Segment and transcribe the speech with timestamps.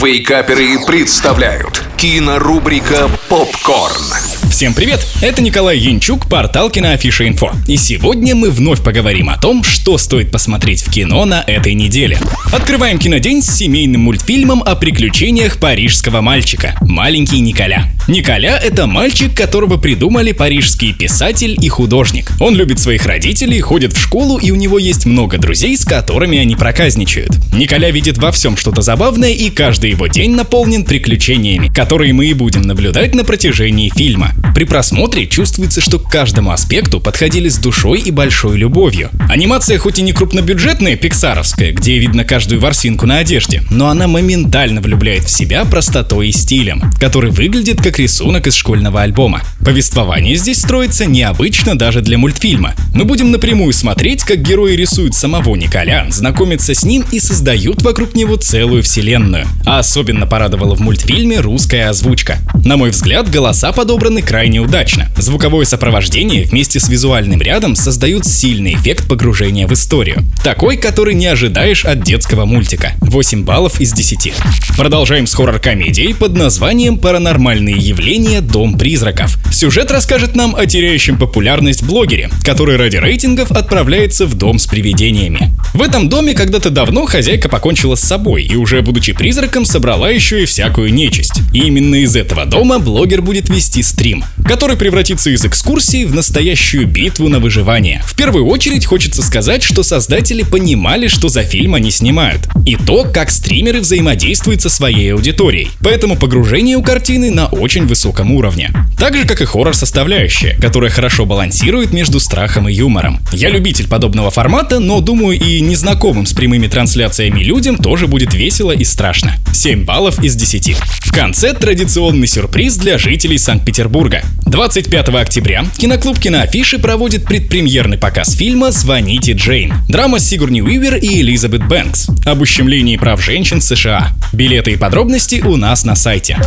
[0.00, 4.04] Вейкаперы представляют кинорубрика «Попкорн».
[4.48, 5.04] Всем привет!
[5.20, 7.50] Это Николай Янчук, портал Киноафиша Инфо.
[7.66, 12.20] И сегодня мы вновь поговорим о том, что стоит посмотреть в кино на этой неделе.
[12.52, 17.88] Открываем кинодень с семейным мультфильмом о приключениях парижского мальчика «Маленький Николя».
[18.08, 22.32] Николя— это мальчик, которого придумали парижский писатель и художник.
[22.40, 26.38] Он любит своих родителей, ходит в школу, и у него есть много друзей, с которыми
[26.38, 27.32] они проказничают.
[27.52, 32.32] Николя видит во всем что-то забавное, и каждый его день наполнен приключениями, которые мы и
[32.32, 34.32] будем наблюдать на протяжении фильма.
[34.54, 39.10] При просмотре чувствуется, что к каждому аспекту подходили с душой и большой любовью.
[39.28, 44.80] Анимация хоть и не крупнобюджетная, пиксаровская, где видно каждую ворсинку на одежде, но она моментально
[44.80, 49.42] влюбляет в себя простотой и стилем, который выглядит как рисунок из школьного альбома.
[49.64, 52.74] Повествование здесь строится необычно даже для мультфильма.
[52.94, 58.14] Мы будем напрямую смотреть, как герои рисуют самого Николя, знакомятся с ним и создают вокруг
[58.14, 59.46] него целую вселенную.
[59.66, 62.38] А особенно порадовала в мультфильме русская озвучка.
[62.64, 65.10] На мой взгляд, голоса подобраны крайне удачно.
[65.16, 70.24] Звуковое сопровождение вместе с визуальным рядом создают сильный эффект погружения в историю.
[70.42, 72.92] Такой, который не ожидаешь от детского мультика.
[73.00, 74.32] 8 баллов из 10.
[74.76, 78.40] Продолжаем с хоррор-комедией под названием «Паранормальные явления.
[78.40, 79.38] Дом призраков».
[79.52, 85.52] Сюжет расскажет нам о теряющем популярность блогере, который ради рейтингов отправляется в дом с привидениями.
[85.74, 90.42] В этом доме когда-то давно хозяйка покончила с собой и уже будучи призраком собрала еще
[90.42, 91.40] и всякую нечисть.
[91.52, 96.86] И именно из этого дома блогер будет вести стрим, который превратится из экскурсии в настоящую
[96.86, 98.02] битву на выживание.
[98.06, 103.04] В первую очередь хочется сказать, что создатели понимали, что за фильм они снимают, и то,
[103.04, 105.70] как стримеры взаимодействуют со своей аудиторией.
[105.80, 107.46] Поэтому погружение у картины на
[107.78, 108.72] очень высоком уровне.
[108.98, 113.20] Так же, как и хоррор-составляющая, которая хорошо балансирует между страхом и юмором.
[113.32, 118.72] Я любитель подобного формата, но думаю и незнакомым с прямыми трансляциями людям тоже будет весело
[118.72, 119.36] и страшно.
[119.52, 120.76] 7 баллов из 10.
[120.76, 124.24] В конце традиционный сюрприз для жителей Санкт-Петербурга.
[124.48, 129.74] 25 октября киноклуб Киноафиши проводит предпремьерный показ фильма «Звоните Джейн».
[129.88, 134.08] Драма Сигурни Уивер и Элизабет Бэнкс об ущемлении прав женщин США.
[134.32, 136.38] Билеты и подробности у нас на сайте.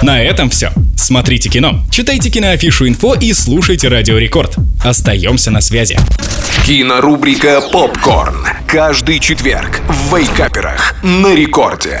[0.00, 0.72] На этом все.
[0.96, 4.56] Смотрите кино, читайте киноафишу инфо и слушайте Радио Рекорд.
[4.82, 5.98] Остаемся на связи.
[6.64, 8.46] Кинорубрика «Попкорн».
[8.66, 12.00] Каждый четверг в Вейкаперах на рекорде.